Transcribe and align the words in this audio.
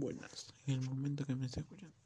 Buenas, 0.00 0.54
en 0.68 0.74
el 0.74 0.80
momento 0.82 1.26
que 1.26 1.34
me 1.34 1.46
esté 1.46 1.58
escuchando. 1.58 1.96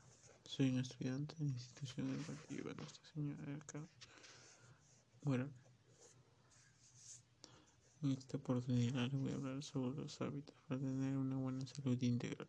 Soy 0.48 0.70
un 0.70 0.78
estudiante 0.78 1.34
de 1.38 1.44
institución 1.44 2.08
educativa 2.08 2.72
Nuestra 2.72 3.04
Señora 3.12 3.42
del 3.42 3.62
Carmen. 3.66 3.90
Bueno, 5.20 5.46
en 8.02 8.12
esta 8.12 8.38
oportunidad 8.38 9.10
les 9.10 9.20
voy 9.20 9.32
a 9.32 9.34
hablar 9.34 9.62
sobre 9.62 9.94
los 9.94 10.18
hábitos 10.22 10.56
para 10.66 10.80
tener 10.80 11.18
una 11.18 11.36
buena 11.36 11.66
salud 11.66 12.00
integral, 12.00 12.48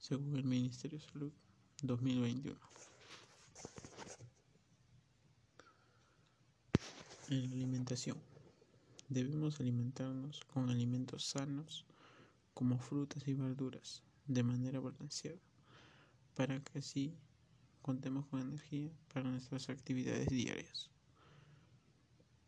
según 0.00 0.36
el 0.36 0.44
Ministerio 0.44 0.98
de 0.98 1.04
Salud 1.12 1.32
2021. 1.84 2.58
En 7.28 7.48
la 7.48 7.54
alimentación, 7.54 8.18
debemos 9.08 9.60
alimentarnos 9.60 10.40
con 10.52 10.68
alimentos 10.68 11.24
sanos 11.24 11.84
como 12.58 12.76
frutas 12.80 13.28
y 13.28 13.34
verduras 13.34 14.02
de 14.26 14.42
manera 14.42 14.80
balanceada, 14.80 15.38
para 16.34 16.58
que 16.58 16.80
así 16.80 17.14
contemos 17.82 18.26
con 18.26 18.40
energía 18.40 18.90
para 19.14 19.30
nuestras 19.30 19.68
actividades 19.68 20.26
diarias. 20.26 20.90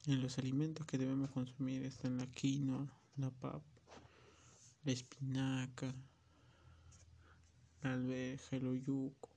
En 0.06 0.20
los 0.20 0.36
alimentos 0.38 0.84
que 0.84 0.98
debemos 0.98 1.30
consumir 1.30 1.84
están 1.84 2.16
la 2.16 2.26
quinoa, 2.26 2.92
la 3.18 3.30
papa, 3.30 3.62
la 4.82 4.90
espinaca, 4.90 5.94
la 7.82 7.92
alveja, 7.92 8.56
el 8.56 8.66
oyuco 8.66 9.28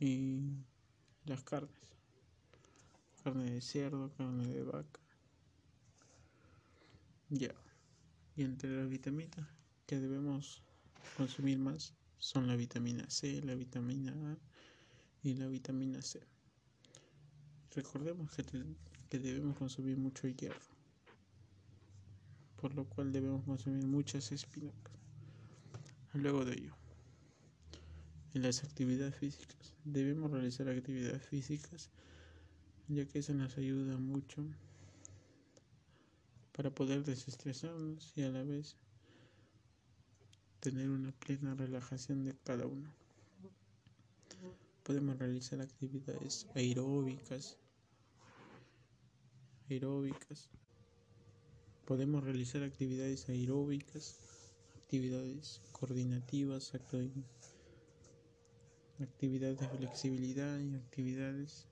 y 0.00 0.40
las 1.24 1.44
carnes, 1.44 1.70
carne 3.22 3.48
de 3.48 3.60
cerdo, 3.60 4.10
carne 4.16 4.48
de 4.48 4.64
vaca. 4.64 5.00
Ya. 7.30 7.54
Y 8.38 8.44
entre 8.44 8.70
las 8.70 8.88
vitaminas 8.88 9.48
que 9.84 9.98
debemos 9.98 10.62
consumir 11.16 11.58
más 11.58 11.92
son 12.18 12.46
la 12.46 12.54
vitamina 12.54 13.10
C, 13.10 13.42
la 13.42 13.56
vitamina 13.56 14.12
A 14.12 14.38
y 15.24 15.34
la 15.34 15.48
vitamina 15.48 16.00
C. 16.00 16.20
Recordemos 17.74 18.30
que, 18.30 18.44
que 19.10 19.18
debemos 19.18 19.56
consumir 19.56 19.96
mucho 19.96 20.28
hierro, 20.28 20.70
por 22.54 22.76
lo 22.76 22.84
cual 22.84 23.10
debemos 23.10 23.44
consumir 23.44 23.84
muchas 23.84 24.30
espinacas. 24.30 24.94
Luego 26.12 26.44
de 26.44 26.52
ello, 26.52 26.76
en 28.34 28.42
las 28.42 28.62
actividades 28.62 29.16
físicas, 29.16 29.74
debemos 29.82 30.30
realizar 30.30 30.68
actividades 30.68 31.26
físicas, 31.26 31.90
ya 32.86 33.04
que 33.04 33.18
eso 33.18 33.34
nos 33.34 33.58
ayuda 33.58 33.96
mucho 33.96 34.46
para 36.58 36.70
poder 36.74 37.04
desestresarnos 37.04 38.12
y 38.16 38.22
a 38.24 38.30
la 38.30 38.42
vez 38.42 38.74
tener 40.58 40.90
una 40.90 41.12
plena 41.12 41.54
relajación 41.54 42.24
de 42.24 42.34
cada 42.42 42.66
uno. 42.66 42.92
Podemos 44.82 45.16
realizar 45.16 45.60
actividades 45.60 46.48
aeróbicas, 46.56 47.56
aeróbicas. 49.70 50.50
Podemos 51.86 52.24
realizar 52.24 52.64
actividades 52.64 53.28
aeróbicas, 53.28 54.18
actividades 54.82 55.60
coordinativas, 55.70 56.72
actividades 59.00 59.60
de 59.60 59.68
flexibilidad 59.68 60.58
y 60.58 60.74
actividades 60.74 61.68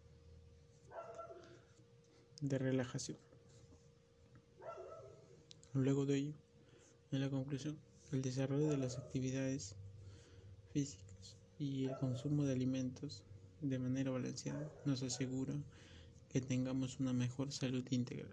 de 2.41 2.57
relajación. 2.57 3.19
Luego 5.77 6.07
de 6.07 6.17
ello, 6.17 6.33
en 7.13 7.21
la 7.21 7.29
conclusión, 7.29 7.77
el 8.11 8.23
desarrollo 8.23 8.71
de 8.71 8.79
las 8.79 8.97
actividades 8.97 9.77
físicas 10.73 11.37
y 11.59 11.85
el 11.85 11.95
consumo 11.99 12.45
de 12.45 12.55
alimentos 12.55 13.23
de 13.61 13.79
manera 13.79 14.11
balanceada 14.11 14.73
nos 14.87 15.03
asegura 15.03 15.53
que 16.31 16.41
tengamos 16.41 16.99
una 16.99 17.13
mejor 17.13 17.53
salud 17.53 17.85
integral. 17.91 18.33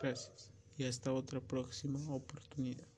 Gracias 0.00 0.50
y 0.78 0.84
hasta 0.84 1.12
otra 1.12 1.40
próxima 1.40 2.00
oportunidad. 2.08 2.97